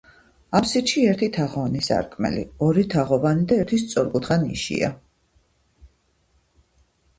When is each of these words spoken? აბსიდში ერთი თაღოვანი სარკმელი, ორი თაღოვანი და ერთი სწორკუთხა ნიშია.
აბსიდში 0.59 1.03
ერთი 1.09 1.29
თაღოვანი 1.35 1.81
სარკმელი, 1.87 2.45
ორი 2.69 2.87
თაღოვანი 2.95 3.47
და 3.53 3.61
ერთი 3.67 3.81
სწორკუთხა 3.83 4.41
ნიშია. 4.49 4.93